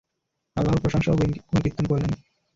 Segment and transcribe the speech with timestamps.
[0.55, 1.17] আল্লাহর প্রশংসা ও
[1.47, 2.11] গুণকীর্তন করলেন।